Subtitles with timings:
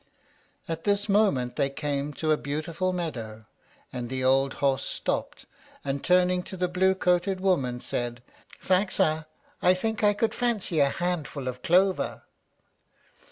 [0.67, 3.45] At this moment they came to a beautiful meadow,
[3.93, 5.45] and the old horse stopped,
[5.85, 8.23] and, turning to the blue coated woman, said,
[8.59, 9.27] "Faxa,
[9.61, 12.23] I think I could fancy a handful of clover."